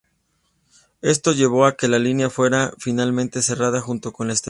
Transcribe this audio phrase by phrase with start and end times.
[1.03, 4.39] Esto llevó a que la línea fuera finalmente cerrada, junto con la estación.